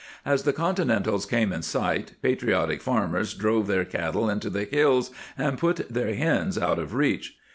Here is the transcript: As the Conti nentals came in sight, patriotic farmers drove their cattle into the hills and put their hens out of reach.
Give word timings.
As 0.25 0.41
the 0.45 0.51
Conti 0.51 0.81
nentals 0.83 1.29
came 1.29 1.53
in 1.53 1.61
sight, 1.61 2.13
patriotic 2.23 2.81
farmers 2.81 3.35
drove 3.35 3.67
their 3.67 3.85
cattle 3.85 4.31
into 4.31 4.49
the 4.49 4.63
hills 4.65 5.11
and 5.37 5.59
put 5.59 5.87
their 5.93 6.15
hens 6.15 6.57
out 6.57 6.79
of 6.79 6.95
reach. 6.95 7.37